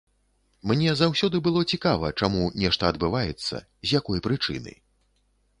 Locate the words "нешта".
2.63-2.83